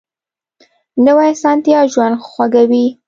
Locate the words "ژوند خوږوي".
1.91-2.85